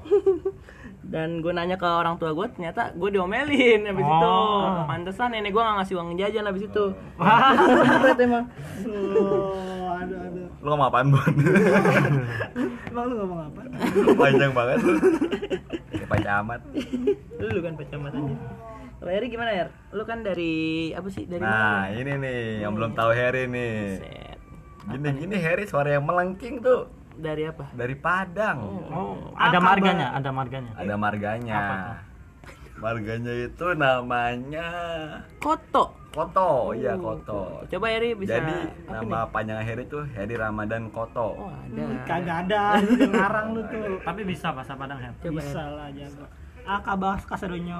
Dan 1.13 1.45
gue 1.45 1.53
nanya 1.53 1.77
ke 1.77 1.85
orang 1.85 2.17
tua 2.17 2.33
gue 2.33 2.47
ternyata 2.57 2.95
gue 2.97 3.11
diomelin 3.13 3.85
abis 3.85 4.07
itu. 4.07 4.29
Oh. 4.33 4.87
pantesan 4.89 5.37
nenek 5.37 5.53
gue 5.53 5.61
nggak 5.61 5.77
ngasih 5.83 5.95
uang 5.99 6.17
jajan 6.17 6.49
abis 6.49 6.63
itu. 6.73 6.85
Berat 7.21 8.17
emang 8.17 8.49
oh 8.89 9.73
ada 10.03 10.17
Lo 10.63 10.67
ngomong 10.75 10.89
apaan, 10.95 11.07
Bon? 11.11 11.21
emang 12.91 13.05
lu 13.11 13.15
ngomong 13.19 13.41
apa? 13.51 13.61
Panjang 14.15 14.53
banget. 14.55 14.79
Kayak 16.13 16.21
panjang 16.21 16.37
amat. 16.45 16.61
lu 17.53 17.59
kan 17.65 17.73
pacamat 17.75 18.13
aja 18.15 18.37
kalau 19.03 19.19
Eri 19.19 19.35
gimana 19.35 19.51
ya 19.51 19.67
lu 19.91 20.07
kan 20.07 20.23
dari 20.23 20.55
apa 20.95 21.11
sih 21.11 21.27
dari 21.27 21.43
Nah, 21.43 21.91
mana 21.91 21.91
ini 21.91 22.13
nih 22.23 22.41
yang 22.63 22.71
belum 22.79 22.95
tahu 22.95 23.11
Harry 23.11 23.51
nih. 23.51 23.99
Set. 23.99 24.39
Gini 24.95 25.09
gini 25.27 25.37
Harry 25.43 25.67
suara 25.67 25.99
yang 25.99 26.07
melengking 26.07 26.63
tuh 26.63 26.87
dari 27.19 27.51
apa 27.51 27.67
dari 27.75 27.99
Padang. 27.99 28.63
Oh, 28.95 29.35
ada 29.35 29.59
marganya, 29.59 30.15
ada 30.15 30.31
marganya. 30.31 30.71
Ada 30.79 30.95
marganya. 30.95 31.59
Apa? 31.59 32.12
Marganya 32.83 33.31
itu 33.47 33.67
namanya 33.73 34.69
Koto 35.39 35.95
Koto, 36.13 36.75
iya 36.75 36.93
Koto. 36.93 37.63
coba 37.65 37.87
Eri 37.89 38.13
bisa 38.13 38.37
Jadi 38.37 38.53
apa 38.85 39.01
nama 39.01 39.25
panjang 39.25 39.63
Harry 39.63 39.87
tuh 39.87 40.05
Harry 40.13 40.35
Ramadan 40.35 40.91
nih? 40.91 40.93
Koto. 40.93 41.27
oh 41.39 41.49
ada 41.49 41.83
kagak 42.05 42.37
ada 42.45 42.63
lu 42.83 43.09
ngarang 43.09 43.47
lu 43.55 43.63
tuh 43.65 43.97
Tapi 44.07 44.21
bisa 44.23 44.51
bahasa 44.51 44.75
Padang 44.75 44.99
ya. 44.99 45.09
coba 45.15 45.31
bisa 45.39 45.63
lah 45.63 45.89
jago 45.89 46.27
ah 46.63 46.79
kabar 46.79 47.17
kasadonyo 47.19 47.79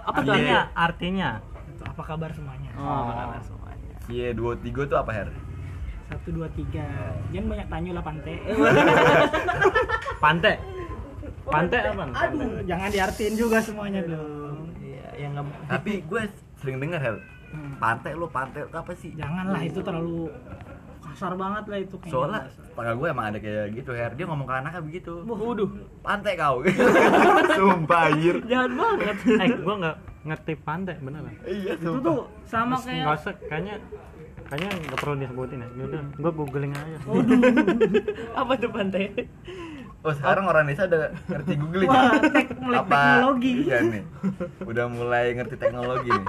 apa 0.00 0.18
tuh 0.18 0.32
Artinya, 0.32 0.60
artinya. 0.72 1.30
Itu 1.70 1.82
apa 1.84 2.02
kabar 2.04 2.30
semuanya 2.30 2.70
oh 2.74 3.02
kabar 3.08 3.40
semuanya 3.40 3.94
Cie 4.02 4.34
dua 4.34 4.52
tiga 4.58 4.82
tuh 4.84 4.98
apa 4.98 5.10
Her? 5.14 5.30
satu 6.04 6.34
dua 6.34 6.50
tiga 6.50 6.82
jangan 7.30 7.46
banyak 7.48 7.68
tanya 7.70 7.90
lah 7.94 8.02
pante 8.02 8.34
Pante. 10.20 10.52
Pante 11.50 11.76
apa? 11.76 12.02
aduh 12.14 12.62
jangan 12.62 12.88
diartiin 12.88 13.34
juga 13.34 13.58
semuanya 13.58 14.00
dong 14.02 14.70
iya 14.78 15.06
yang 15.18 15.30
nggak 15.34 15.46
Tapi 15.68 15.92
gue 16.02 16.22
sering 16.56 16.78
dengar 16.78 17.00
Her. 17.00 17.16
Pantai 17.76 18.12
lo 18.12 18.26
pantai 18.26 18.62
apa 18.64 18.92
sih? 18.94 19.10
janganlah 19.12 19.58
itu 19.60 19.80
terlalu 19.80 20.30
kasar 21.02 21.34
banget 21.34 21.64
lah 21.66 21.78
itu 21.78 21.96
kayaknya. 21.96 22.14
Soalnya 22.14 22.40
tetangga 22.46 22.92
gue 22.94 23.08
emang 23.08 23.26
ada 23.26 23.38
kayak 23.38 23.66
gitu 23.74 23.90
Her. 23.90 24.12
Dia 24.14 24.24
ngomong 24.24 24.46
ke 24.46 24.54
anaknya 24.56 24.80
begitu. 24.80 25.12
waduh 25.24 25.70
Pantai 26.00 26.32
kau. 26.34 26.62
Sumpah 27.58 28.00
anjir. 28.08 28.36
jahat 28.44 28.70
banget 28.70 29.16
Eh, 29.42 29.48
gua 29.58 29.74
nggak 29.76 29.96
ngerti 30.20 30.52
pandai 30.58 30.96
beneran 30.96 31.32
Iya 31.42 31.72
itu 31.74 31.90
tuh 31.98 32.28
sama 32.44 32.76
Terus 32.76 32.86
kayak 32.86 33.02
nggak 33.02 33.16
usah 33.18 33.34
kayaknya 33.42 33.74
kayaknya 34.44 34.68
nggak 34.84 34.98
perlu 34.98 35.14
disebutin 35.16 35.58
ya 35.62 35.84
udah 35.86 36.02
gue 36.12 36.32
googling 36.34 36.72
aja 36.72 36.98
Apa 38.40 38.52
tuh 38.54 38.70
pantai? 38.70 39.04
Oh 40.00 40.12
sekarang 40.12 40.44
orang 40.44 40.64
desa 40.64 40.84
udah 40.84 41.12
ngerti 41.28 41.52
googling 41.54 41.84
Wah, 41.86 42.08
ya? 42.08 42.32
tek- 42.32 42.56
melek 42.56 42.80
Apa? 42.80 42.96
teknologi. 42.96 43.52
Iya 43.62 43.78
nih 43.84 44.02
Udah 44.64 44.84
mulai 44.88 45.24
ngerti 45.30 45.56
teknologi 45.56 46.10
nih 46.10 46.28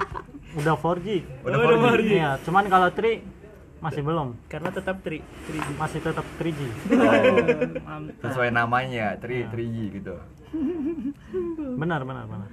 udah 0.52 0.74
4G 0.76 1.06
Udah 1.40 1.56
Udah 1.56 1.58
4G. 1.72 1.80
4G. 1.96 2.10
iya 2.12 2.30
cuman 2.38 2.64
kalau 2.68 2.88
3 2.88 3.24
masih 3.80 4.00
belum 4.00 4.28
Karena 4.46 4.68
tetap 4.68 5.00
tri, 5.00 5.18
tri. 5.42 5.58
masih 5.74 5.98
tetap 5.98 6.26
3G 6.36 6.60
mantap 7.88 8.20
Sesuai 8.22 8.48
namanya 8.50 9.16
3 9.16 9.48
3G 9.48 9.76
gitu 9.94 10.14
benar 11.74 12.04
benar 12.04 12.28
benar 12.28 12.48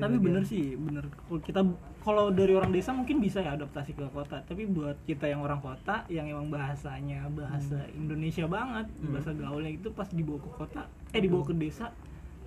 tapi 0.00 0.16
bener 0.20 0.42
sih 0.46 0.76
bener. 0.78 1.04
Kalau 1.08 1.40
kita 1.40 1.60
kalau 2.02 2.24
dari 2.34 2.52
orang 2.56 2.70
desa 2.74 2.90
mungkin 2.90 3.22
bisa 3.22 3.42
ya 3.42 3.54
adaptasi 3.56 3.92
ke 3.92 4.06
kota. 4.12 4.40
Tapi 4.46 4.68
buat 4.68 4.96
kita 5.04 5.28
yang 5.28 5.42
orang 5.42 5.60
kota 5.60 6.06
yang 6.12 6.28
emang 6.28 6.48
bahasanya 6.48 7.28
bahasa 7.32 7.84
Indonesia 7.92 8.46
banget 8.46 8.86
bahasa 9.10 9.30
gaulnya 9.34 9.72
itu 9.74 9.88
pas 9.92 10.08
dibawa 10.08 10.40
ke 10.40 10.50
kota 10.54 10.82
eh 11.12 11.20
dibawa 11.20 11.44
ke 11.44 11.54
desa 11.56 11.92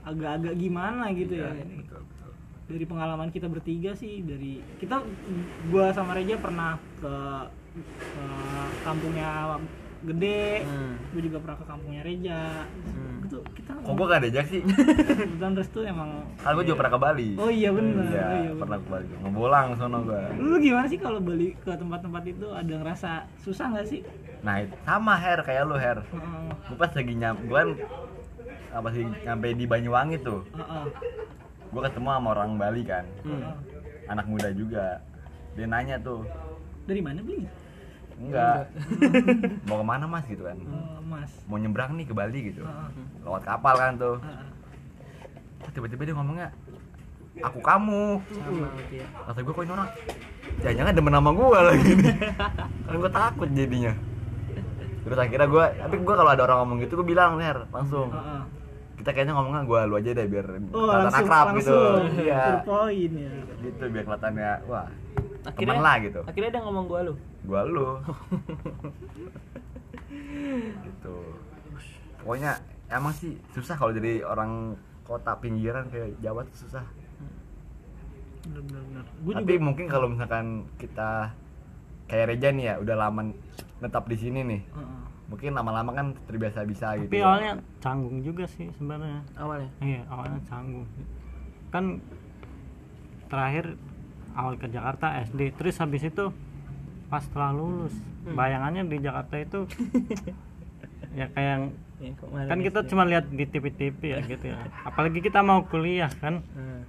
agak-agak 0.06 0.54
gimana 0.58 1.10
gitu 1.14 1.42
ya. 1.42 1.52
Betul 1.54 2.02
betul. 2.06 2.32
Dari 2.66 2.86
pengalaman 2.90 3.30
kita 3.30 3.46
bertiga 3.46 3.94
sih 3.94 4.26
dari 4.26 4.58
kita 4.82 5.02
gua 5.70 5.94
sama 5.94 6.18
Reja 6.18 6.38
pernah 6.42 6.82
ke, 6.98 7.14
ke 7.78 8.26
kampungnya 8.82 9.62
gede. 10.06 10.64
Hmm. 10.66 10.94
gue 11.16 11.22
juga 11.32 11.38
pernah 11.42 11.58
ke 11.58 11.66
kampungnya 11.66 12.02
Reja. 12.06 12.42
Hmm. 12.68 13.26
itu 13.26 13.40
kita 13.58 13.72
Kok 13.82 13.94
gue 13.98 14.06
gak 14.06 14.22
diajak 14.22 14.46
sih? 14.52 14.62
kebetulan 14.62 15.54
Restu 15.58 15.80
emang 15.82 16.10
Kan 16.38 16.52
gue 16.54 16.66
juga 16.70 16.78
pernah 16.84 16.94
ke 16.94 17.00
Bali. 17.02 17.30
Oh 17.42 17.50
iya 17.50 17.70
benar 17.74 18.06
Iya, 18.06 18.26
oh, 18.26 18.38
iya 18.38 18.52
pernah 18.54 18.78
ke 18.78 18.88
Bali. 18.90 19.08
Ngebolang 19.26 19.68
sono 19.82 19.98
gue 20.06 20.22
lu 20.38 20.56
gimana 20.62 20.86
sih 20.86 21.00
kalau 21.02 21.20
balik 21.20 21.54
ke 21.66 21.72
tempat-tempat 21.74 22.24
itu 22.30 22.48
ada 22.54 22.74
ngerasa 22.78 23.12
susah 23.42 23.66
nggak 23.74 23.88
sih? 23.90 24.02
Nah 24.46 24.62
sama 24.86 25.14
Her, 25.18 25.40
kayak 25.42 25.64
lu 25.66 25.76
Her. 25.78 26.00
Heeh. 26.06 26.48
Gue 26.70 26.78
pas 26.78 26.92
lagi 26.94 27.14
nyam, 27.18 27.36
gue 27.42 27.58
kan 27.58 27.70
apa 28.76 28.90
sih 28.92 29.06
nyampe 29.24 29.48
di 29.56 29.66
Banyuwangi 29.66 30.18
tuh. 30.22 30.46
Heeh. 30.54 30.86
gue 31.66 31.82
ketemu 31.82 32.08
sama 32.08 32.28
orang 32.32 32.56
Bali 32.56 32.82
kan. 32.86 33.06
Heeh. 33.26 33.54
anak 34.06 34.30
muda 34.30 34.54
juga. 34.54 35.02
Dia 35.58 35.66
nanya 35.66 35.98
tuh 35.98 36.28
dari 36.86 37.02
mana 37.02 37.20
beli 37.26 37.50
enggak. 38.20 38.72
Mau 39.68 39.78
ke 39.82 39.86
mana 39.86 40.06
mas? 40.08 40.26
Gitu 40.28 40.44
kan. 40.44 40.58
Eh, 40.58 41.00
mas. 41.06 41.32
Mau 41.48 41.58
nyebrang 41.60 41.96
nih 41.96 42.06
ke 42.08 42.14
Bali 42.16 42.40
gitu. 42.54 42.64
Heeh. 42.64 42.90
lewat 43.26 43.44
kapal 43.44 43.76
kan 43.76 43.94
tuh. 43.98 44.18
Kok 45.66 45.72
tiba-tiba 45.74 46.02
dia 46.06 46.16
ngomongnya 46.16 46.48
aku 47.44 47.60
kamu. 47.60 48.24
Sama 48.24 48.68
gitu 48.80 48.94
ya. 49.04 49.08
kata 49.28 49.40
gue 49.44 49.54
kok 49.54 49.64
ini 49.66 49.74
orang 49.76 49.90
jangan-jangan 50.64 50.94
demen 50.96 51.14
sama 51.18 51.32
gue 51.36 51.60
lagi 51.60 51.92
nih. 52.00 52.16
Kan 52.86 52.96
gue 53.02 53.12
takut 53.12 53.50
jadinya. 53.52 53.94
Terus 55.06 55.18
akhirnya 55.20 55.48
gue 55.50 55.66
tapi 55.84 55.96
gue 56.00 56.16
kalau 56.16 56.32
ada 56.32 56.44
orang 56.48 56.58
ngomong 56.64 56.78
gitu 56.86 56.94
gue 57.04 57.08
bilang 57.08 57.42
Her 57.42 57.68
langsung. 57.74 58.14
Heeh. 58.14 58.44
kita 58.96 59.12
kayaknya 59.12 59.38
ngomongnya 59.38 59.64
gue 59.70 59.80
lu 59.86 59.96
aja 60.02 60.10
deh 60.18 60.26
biar 60.26 60.46
oh 60.50 60.56
kelihatan 60.58 61.04
langsung 61.04 61.28
akrab 61.28 61.46
gitu. 61.46 61.78
langsung. 61.78 62.02
Iya. 62.16 62.42
The 62.42 62.58
point 62.64 63.14
ya. 63.14 63.32
Gitu 63.62 63.84
biar 63.92 64.04
kelihatannya 64.08 64.52
wah 64.66 64.88
Akhirnya 65.46 65.74
temen 65.74 65.84
lah 65.84 65.96
gitu 66.02 66.20
Akhirnya 66.26 66.50
dia 66.52 66.62
ngomong 66.62 66.86
gua 66.86 67.00
lu. 67.06 67.14
gua 67.46 67.62
lu 67.64 67.86
gitu 70.86 71.16
pokoknya 72.22 72.58
emang 72.90 73.14
sih 73.14 73.38
susah 73.52 73.76
kalau 73.76 73.92
jadi 73.92 74.26
orang 74.26 74.74
kota 75.06 75.38
pinggiran 75.38 75.86
kayak 75.88 76.18
Jawa 76.20 76.42
tuh 76.46 76.58
susah 76.66 76.86
benar-benar 78.46 79.06
gue 79.22 79.34
tapi 79.34 79.54
juga 79.54 79.66
mungkin 79.66 79.86
kalau 79.86 80.08
misalkan 80.10 80.46
kita 80.78 81.34
kayak 82.06 82.26
Reja 82.30 82.50
nih 82.50 82.66
ya 82.66 82.76
udah 82.78 82.96
lama 82.98 83.22
netap 83.82 84.06
di 84.06 84.18
sini 84.18 84.42
nih 84.42 84.62
Heeh. 84.64 85.02
mungkin 85.26 85.52
lama-lama 85.54 85.92
kan 85.92 86.08
terbiasa 86.26 86.62
bisa 86.64 86.94
gitu 86.98 87.10
tapi 87.10 87.22
ya. 87.22 87.26
awalnya 87.26 87.52
canggung 87.82 88.18
juga 88.22 88.46
sih 88.46 88.70
sebenarnya 88.78 89.22
Awalnya. 89.36 89.70
iya 89.82 90.02
awalnya 90.10 90.40
canggung 90.46 90.86
kan 91.70 91.98
terakhir 93.28 93.74
awal 94.36 94.56
ke 94.56 94.68
Jakarta 94.68 95.16
SD 95.24 95.56
terus 95.56 95.80
habis 95.80 96.04
itu 96.04 96.30
pas 97.08 97.22
setelah 97.22 97.52
lulus. 97.52 97.96
Bayangannya 98.26 98.86
di 98.86 98.98
Jakarta 99.00 99.36
itu 99.38 99.60
ya 101.20 101.28
kayak 101.30 101.52
yang 101.52 101.64
Ya, 101.96 102.12
kan 102.46 102.60
kita 102.60 102.84
gitu. 102.84 102.92
cuma 102.92 103.08
lihat 103.08 103.24
di 103.26 103.48
TV-TV 103.48 104.00
ya 104.04 104.20
gitu 104.22 104.52
ya. 104.52 104.60
Apalagi 104.90 105.24
kita 105.24 105.40
mau 105.40 105.64
kuliah 105.64 106.12
kan? 106.12 106.44
Nah. 106.52 106.84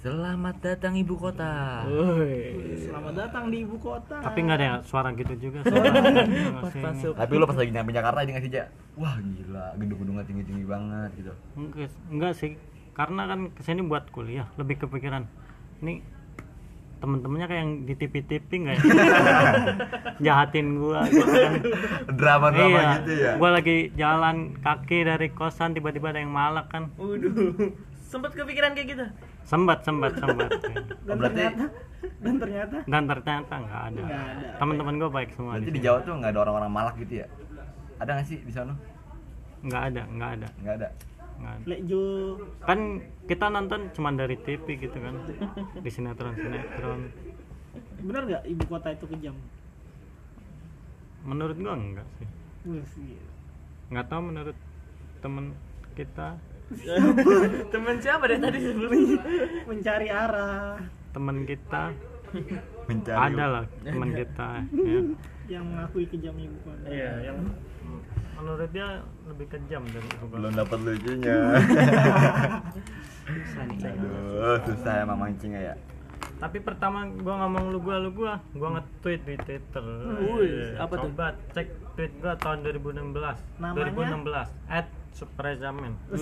selamat 0.00 0.56
datang 0.64 0.96
ibu 0.96 1.12
kota. 1.12 1.84
Woi. 1.84 2.80
selamat 2.80 3.12
datang 3.20 3.52
di 3.52 3.68
ibu 3.68 3.76
kota. 3.76 4.16
Tapi 4.16 4.38
nggak 4.40 4.56
ada 4.56 4.64
yang 4.64 4.78
suara 4.80 5.12
gitu 5.12 5.28
juga. 5.38 5.60
Suara. 5.68 5.92
Pas 6.64 6.72
masuk. 6.72 7.12
tapi 7.12 7.32
lu 7.36 7.44
pas 7.44 7.58
lagi 7.60 7.68
nyampe 7.68 7.92
Jakarta 7.92 8.18
aja 8.18 8.30
nggak 8.32 8.44
sih 8.44 8.50
Ja? 8.50 8.64
wah 8.96 9.14
gila. 9.20 9.66
Gedung-gedungnya 9.76 10.24
tinggi-tinggi 10.24 10.64
banget 10.64 11.10
gitu. 11.20 11.32
Enggak, 11.52 11.90
enggak 12.08 12.32
sih 12.32 12.52
karena 12.94 13.22
kan 13.30 13.40
ke 13.54 13.60
sini 13.62 13.80
buat 13.86 14.10
kuliah 14.10 14.46
lebih 14.58 14.82
kepikiran 14.82 15.24
ini 15.80 16.04
temen-temennya 17.00 17.46
kayak 17.48 17.60
yang 17.64 17.72
di 17.88 17.94
TV-TV 17.96 18.48
nggak 18.60 18.74
ya? 18.76 18.82
Jahatin 20.28 20.76
gua 20.76 21.08
gitu 21.08 21.24
kan. 21.24 21.52
Drama-drama 22.12 22.68
iya 22.76 22.92
gitu 23.00 23.12
ya? 23.16 23.32
gua 23.40 23.50
lagi 23.56 23.88
jalan 23.96 24.52
kaki 24.60 25.08
dari 25.08 25.32
kosan 25.32 25.72
tiba-tiba 25.72 26.12
ada 26.12 26.20
yang 26.20 26.28
malak 26.28 26.68
kan. 26.68 26.92
Waduh. 27.00 27.72
Sempet 28.04 28.36
kepikiran 28.36 28.76
kayak 28.76 28.88
gitu. 28.92 29.06
sembat 29.48 29.82
sembat 29.82 30.14
sembat 30.20 30.52
Oh, 31.10 31.16
berarti 31.16 31.40
dan 32.20 32.34
ternyata? 32.36 32.76
Dan 32.84 33.02
ternyata 33.08 33.54
nggak 33.56 33.82
ada. 33.88 34.00
Nggak 34.04 34.24
ada. 34.36 34.48
teman-teman 34.60 34.94
gua 35.00 35.10
baik 35.10 35.30
semua 35.32 35.56
berarti 35.56 35.72
di. 35.72 35.80
Jawa 35.80 35.98
tuh 36.04 36.12
nggak 36.20 36.30
ada 36.36 36.40
orang-orang 36.44 36.70
malak 36.70 36.94
gitu 37.00 37.24
ya? 37.24 37.26
Ada 37.96 38.10
nggak 38.20 38.26
sih 38.28 38.38
di 38.44 38.52
sana? 38.52 38.76
Nggak 39.64 39.82
ada 39.88 40.02
nggak 40.04 40.30
ada. 40.36 40.48
Nggak 40.60 40.74
ada 40.84 40.88
ada 41.46 41.64
Lejo 41.66 42.02
kan 42.64 43.00
kita 43.24 43.46
nonton 43.48 43.88
cuma 43.96 44.12
dari 44.12 44.36
TV 44.40 44.76
gitu 44.76 44.98
kan. 45.00 45.14
Di 45.84 45.90
sinetron 45.90 46.34
sinetron. 46.36 47.00
Bener 48.04 48.22
nggak 48.28 48.44
ibu 48.48 48.64
kota 48.68 48.92
itu 48.92 49.04
kejam? 49.08 49.36
Menurut 51.24 51.56
gua 51.60 51.76
enggak 51.76 52.08
sih. 52.16 52.28
Wih, 52.68 52.84
sih. 52.92 53.16
nggak 53.90 54.06
tahu 54.06 54.20
menurut 54.30 54.56
temen 55.24 55.56
kita. 55.96 56.36
Temen 57.74 57.98
siapa 57.98 58.30
deh 58.30 58.38
tadi? 58.38 58.62
Sebelumnya? 58.62 59.18
mencari 59.70 60.06
arah. 60.06 60.78
Temen 61.10 61.42
kita 61.42 61.90
mencari 62.90 63.18
ada 63.30 63.44
lah 63.46 63.64
temen 63.80 64.10
kita 64.20 64.48
ya. 64.68 65.00
yang 65.48 65.64
mengakui 65.64 66.04
kejam 66.06 66.34
ibu 66.36 66.56
kota 66.60 66.86
Iya, 66.86 67.10
yang 67.24 67.36
menurut 68.36 68.70
dia 68.70 68.88
lebih 69.24 69.46
kejam 69.48 69.82
dari 69.84 70.02
ibu 70.02 70.16
kota. 70.20 70.32
belum 70.32 70.52
dapat 70.54 70.78
lucunya 70.80 71.36
susah 73.24 73.64
nih. 73.68 73.90
aduh 73.90 74.56
susah 74.64 74.94
emang 75.00 75.18
mancing 75.20 75.52
ya 75.52 75.74
tapi 76.36 76.56
pertama 76.58 77.04
gua 77.20 77.44
ngomong 77.44 77.64
lu 77.68 77.78
gua 77.78 77.96
lu 77.98 78.10
gua 78.10 78.40
gua 78.54 78.68
nge-tweet 78.74 79.20
di 79.22 79.36
Twitter 79.38 79.84
Wih, 80.24 80.72
apa 80.74 80.94
tuh? 80.94 81.02
coba 81.06 81.26
cek 81.52 81.68
tweet 81.94 82.12
gua 82.18 82.32
tahun 82.34 82.64
2016 82.64 83.60
Namanya? 83.60 83.92
2016 84.16 84.72
at 84.72 84.86
Suprezamen 85.10 85.92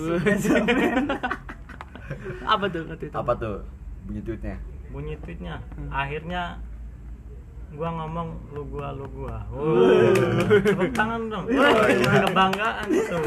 Apa 2.43 2.65
tuh 2.67 2.83
itu? 2.89 3.05
apa 3.11 3.31
tuh 3.33 3.55
bunyi 4.03 4.19
tweetnya 4.19 4.57
bunyi 4.89 5.13
tweetnya 5.21 5.61
akhirnya 5.89 6.57
gua 7.69 7.89
ngomong 7.93 8.27
lu 8.49 8.65
gua 8.65 8.89
lu 8.91 9.05
gua 9.13 9.45
Wuh. 9.53 10.09
tepuk 10.65 10.89
tangan 10.91 11.29
dong 11.29 11.45
kebanggaan 12.25 12.87
itu 12.89 13.21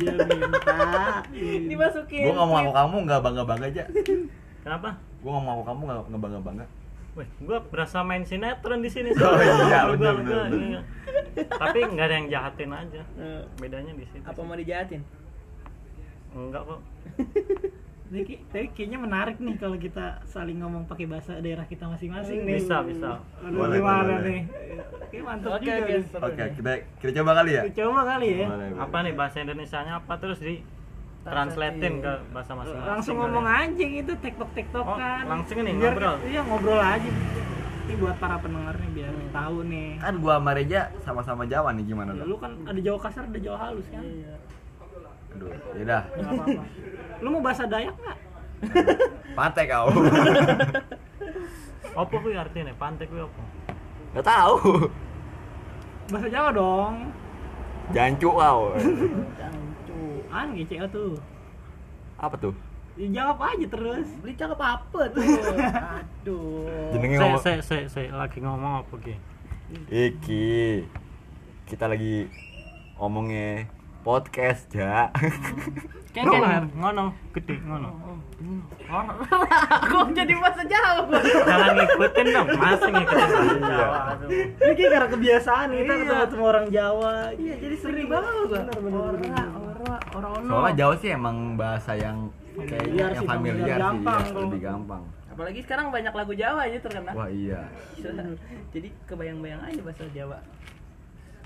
dia 0.00 0.16
minta 0.16 0.76
Dimasukin. 1.70 2.24
gua 2.24 2.34
ngomong 2.40 2.58
aku 2.64 2.72
kamu 2.72 2.96
nggak 3.04 3.20
bangga 3.20 3.42
bangga 3.44 3.66
aja 3.68 3.84
kenapa 4.60 4.88
gua 5.20 5.30
ngomong 5.36 5.52
aku 5.52 5.64
kamu 5.68 5.80
nggak 5.84 5.98
nggak 6.08 6.22
bangga 6.22 6.40
bangga 6.42 6.66
Wih, 7.10 7.26
gua 7.42 7.58
berasa 7.58 8.06
main 8.06 8.22
sinetron 8.22 8.78
di 8.78 8.88
sini. 8.88 9.10
Oh, 9.18 9.34
iya, 9.34 9.82
Lu 9.90 9.98
bener, 9.98 10.46
iya. 10.46 10.80
Tapi 11.50 11.82
nggak 11.82 12.06
ada 12.06 12.14
yang 12.14 12.30
jahatin 12.30 12.70
aja. 12.70 13.02
Eh, 13.18 13.42
Bedanya 13.58 13.90
di 13.98 14.06
situ. 14.06 14.22
apa 14.22 14.38
mau 14.38 14.54
dijahatin? 14.54 15.02
Enggak 16.30 16.62
kok. 16.70 16.78
Tapi, 18.10 18.42
tapi 18.44 18.66
kayaknya 18.74 18.98
menarik 18.98 19.38
nih 19.38 19.54
kalau 19.54 19.78
kita 19.78 20.18
saling 20.26 20.58
ngomong 20.58 20.82
pakai 20.84 21.06
bahasa 21.06 21.38
daerah 21.38 21.62
kita 21.62 21.86
masing-masing 21.86 22.42
nih. 22.42 22.58
Bisa, 22.58 22.82
bisa. 22.82 23.22
Aduh, 23.40 23.54
Boleh, 23.56 23.78
gimana 23.78 24.02
boleh. 24.02 24.18
nih? 24.26 24.40
Oke, 25.00 25.16
mantap 25.22 25.50
Oke, 25.52 25.62
juga. 25.62 25.78
oke. 25.78 25.86
nih. 25.88 26.02
seru 26.04 26.20
oke 26.20 26.34
nih. 26.36 26.50
kita 26.52 26.70
kita 26.98 27.10
coba 27.16 27.30
kali 27.36 27.50
ya 27.52 27.62
Coba 27.72 28.00
kali 28.04 28.28
ya. 28.28 28.46
Boleh, 28.50 28.68
boleh. 28.68 28.82
Apa 28.82 28.96
nih 29.00 29.14
bahasa 29.14 29.36
Indonesianya 29.38 29.92
apa 29.96 30.14
terus 30.16 30.38
di 30.38 30.54
translatein 31.22 31.94
ke 32.00 32.12
bahasa 32.28 32.52
masing-masing. 32.52 32.90
Langsung 32.90 33.14
kali 33.14 33.22
ngomong 33.22 33.46
ya. 33.46 33.62
aja 33.62 33.84
gitu, 33.86 34.12
tektok-tektokan. 34.18 35.20
Oh, 35.22 35.30
langsung 35.30 35.56
ini, 35.56 35.70
Biar- 35.70 35.94
ngobrol? 35.94 36.16
Iya, 36.26 36.40
ngobrol 36.42 36.80
aja. 36.80 37.10
Ini 37.80 37.94
buat 37.96 38.16
para 38.18 38.36
pendengar 38.38 38.74
nih 38.76 38.90
biar 38.92 39.12
tahu 39.30 39.56
nih. 39.66 39.88
kan 39.98 40.14
gua 40.16 40.34
sama 40.36 40.50
Reja 40.52 40.80
sama-sama 41.00 41.42
Jawa 41.44 41.74
nih 41.74 41.84
gimana 41.84 42.10
Ya, 42.10 42.22
tuh 42.22 42.26
lu 42.26 42.36
kan 42.38 42.52
ada 42.64 42.80
Jawa 42.80 42.98
kasar, 42.98 43.22
ada 43.24 43.38
Jawa 43.38 43.58
halus 43.60 43.86
kan? 43.86 44.02
Iya. 44.02 44.34
Aduh 45.34 45.50
Nggak 45.80 46.02
apa-apa. 46.14 46.62
Lu 47.20 47.28
mau 47.32 47.42
bahasa 47.44 47.64
Dayak 47.68 47.94
nggak? 47.96 48.18
Pantai 49.38 49.64
kau. 49.68 49.88
Apa 52.00 52.14
kuwi 52.22 52.38
artinya? 52.38 52.72
Pantai 52.78 53.04
kuwi 53.10 53.24
apa? 53.24 53.42
Gak 54.14 54.26
tahu. 54.26 54.56
Bahasa 56.10 56.28
Jawa 56.30 56.50
dong. 56.54 56.94
Jancu 57.90 58.30
kau. 58.30 58.60
An 60.30 60.54
GCO 60.54 60.86
tuh. 60.94 61.18
Apa 62.20 62.36
tuh? 62.38 62.54
Ya, 62.94 63.22
jawab 63.22 63.42
aja 63.42 63.66
terus. 63.66 64.06
Beli 64.22 64.34
cakep 64.38 64.60
apa 64.60 65.00
tuh? 65.10 65.24
Aduh. 65.24 66.94
Jenenge 66.94 67.16
ngomong 67.18 67.42
se 67.42 67.52
se 67.64 67.76
se 67.90 68.02
lagi 68.12 68.38
ngomong 68.38 68.86
apa 68.86 68.94
ki? 69.02 69.14
Iki. 69.90 70.50
Kita 71.66 71.90
lagi 71.90 72.30
ngomongnya 72.98 73.66
podcast, 74.00 74.66
Ja. 74.70 75.08
Kayak 76.10 76.26
Ngono, 76.26 76.42
Her. 76.42 76.64
ngono, 76.74 77.04
gede 77.30 77.54
ngono. 77.62 77.88
Kok 79.86 80.06
jadi 80.10 80.32
bahasa 80.34 80.62
Jawa? 80.66 81.06
Jangan 81.22 81.70
ngikutin 81.78 82.26
dong, 82.26 82.46
masih 82.50 82.90
ngikutin 82.90 83.28
bahasa 83.30 83.38
Iya. 83.38 83.62
Jawa. 83.62 83.98
Ini 84.26 84.72
kayak 84.74 84.90
karena 84.90 85.08
kebiasaan 85.08 85.68
kita 85.70 85.78
Iya. 85.86 86.00
ketemu 86.02 86.20
ketemu 86.26 86.44
orang 86.44 86.66
Jawa. 86.68 87.14
Iya, 87.32 87.54
jadi 87.56 87.76
sering 87.78 88.06
banget 88.10 88.32
gua. 88.42 88.58
Bener, 88.58 88.76
bener, 88.76 88.98
Ora, 88.98 89.14
bener. 89.14 89.46
ora, 89.54 89.96
ora 90.10 90.28
ono. 90.34 90.50
Soalnya 90.50 90.74
Jawa 90.74 90.94
sih 90.98 91.10
emang 91.10 91.36
bahasa 91.54 91.92
yang 91.94 92.18
kayaknya 92.58 93.04
Familiar 93.22 93.78
yang 93.78 93.94
sih, 93.94 94.04
kalau- 94.04 94.42
lebih 94.42 94.60
gampang. 94.60 95.02
Apalagi 95.30 95.60
sekarang 95.62 95.86
banyak 95.88 96.10
lagu 96.12 96.32
Jawa 96.34 96.60
aja 96.66 96.78
terkenal. 96.80 97.14
Wah 97.14 97.30
iya. 97.30 97.60
Jadi 98.74 98.88
kebayang-bayang 99.06 99.62
aja 99.62 99.78
bahasa 99.80 100.02
Jawa. 100.10 100.42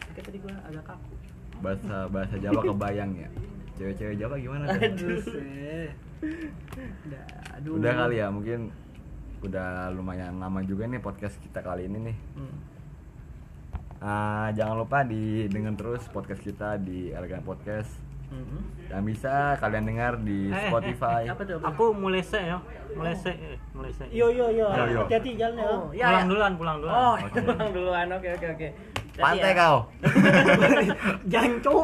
Kayak 0.09 0.25
tadi 0.25 0.39
gua 0.41 0.57
agak 0.65 0.85
kaku. 0.89 1.13
Bahasa 1.61 2.07
bahasa 2.09 2.35
Jawa 2.37 2.61
kebayang 2.63 3.13
ya. 3.15 3.29
Cewek-cewek 3.75 4.17
Jawa 4.17 4.35
gimana? 4.37 4.65
tuh? 4.67 4.81
Aduh. 4.81 5.19
Udah, 7.05 7.25
aduh. 7.53 7.73
Udah 7.77 7.93
kali 7.95 8.17
ya, 8.17 8.29
mungkin 8.29 8.71
udah 9.41 9.93
lumayan 9.93 10.39
lama 10.39 10.63
juga 10.63 10.87
nih 10.87 10.99
podcast 10.99 11.37
kita 11.39 11.61
kali 11.61 11.85
ini 11.85 12.11
nih. 12.11 12.17
Hmm. 12.35 12.57
Ah, 13.99 14.49
jangan 14.53 14.77
lupa 14.79 15.01
didengar 15.01 15.73
terus 15.75 16.05
podcast 16.07 16.41
kita 16.41 16.77
di 16.77 17.09
Elegan 17.11 17.41
Podcast 17.41 17.89
Hmm. 18.25 18.67
dan 18.89 19.05
bisa 19.05 19.55
kalian 19.57 19.85
dengar 19.85 20.19
di 20.19 20.49
Eh, 20.49 20.51
eh, 20.51 20.67
Spotify. 20.67 21.23
Apa 21.25 21.43
tuh? 21.45 21.57
Apa? 21.57 21.71
Aku 21.71 21.85
mulai 21.95 22.19
se 22.19 22.41
ya, 22.41 22.59
mulai 22.91 23.15
se, 23.15 23.31
eh, 23.31 23.57
mulai 23.71 23.93
se. 23.93 24.05
Yo 24.11 24.27
yo 24.29 24.49
yo. 24.51 24.67
Hati-hati 24.67 25.39
jalan 25.39 25.55
ya. 25.55 25.65
Oh, 25.65 25.87
ya, 25.93 26.07
pulang 26.09 26.19
ya. 26.19 26.27
duluan, 26.27 26.53
pulang 26.57 26.77
duluan. 26.81 26.97
Oh, 26.97 27.15
Oke. 27.21 27.39
pulang 27.47 27.71
duluan. 27.71 28.07
Oke, 28.11 28.29
oke, 28.33 28.47
oke. 28.51 28.69
Hati-hati 28.75 28.94
Pantai 29.15 29.53
ya. 29.55 29.61
kau. 29.63 29.77
Jancu. 31.33 31.77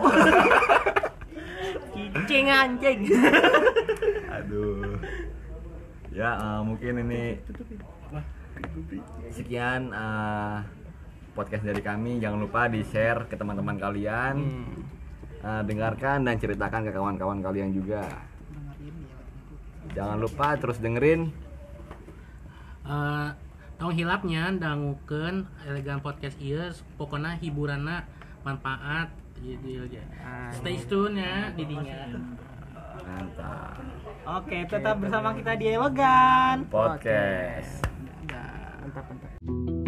Cicing 1.94 2.46
anjing. 2.50 3.00
Aduh. 4.34 4.99
Ya, 6.10 6.30
eh, 6.34 6.60
mungkin 6.66 7.06
ini 7.06 7.38
sekian 9.30 9.94
eh, 9.94 10.56
podcast 11.38 11.62
dari 11.62 11.82
kami. 11.82 12.18
Jangan 12.18 12.38
lupa 12.42 12.66
di-share 12.66 13.30
ke 13.30 13.38
teman-teman 13.38 13.78
kalian. 13.78 14.37
Eh, 15.40 15.62
dengarkan 15.64 16.26
dan 16.26 16.37
ceritakan 16.37 16.82
ke 16.82 16.90
kawan-kawan 16.90 17.38
kalian 17.40 17.70
juga. 17.70 18.04
Jangan 19.94 20.18
lupa 20.22 20.54
terus 20.58 20.78
dengerin 20.78 21.50
Eh, 22.90 23.28
tong 23.80 23.96
hilapnya 23.96 24.52
dangukeun 24.60 25.49
elegan 25.64 26.04
podcast 26.04 26.37
ieu 26.37 26.68
pokoknya 27.00 27.40
hiburanna 27.40 28.04
manfaat 28.44 29.08
jadi 29.40 29.88
stay 30.52 30.76
tune 30.84 31.16
ya 31.16 31.49
didinya 31.56 32.21
mantap 33.08 33.80
Oke, 34.21 34.69
tetap 34.69 35.00
bersama 35.00 35.32
kita 35.32 35.56
di 35.56 35.73
Elegan. 35.73 36.69
podcast. 36.69 37.82
Mantap, 38.84 39.04
mantap. 39.08 39.79